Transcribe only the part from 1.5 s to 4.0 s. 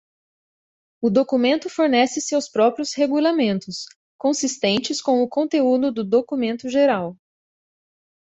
fornece seus próprios regulamentos,